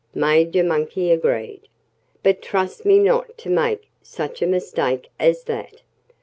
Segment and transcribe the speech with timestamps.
[0.15, 1.67] Major Monkey agreed.
[2.23, 5.83] "But trust me not to make such a mistake as that."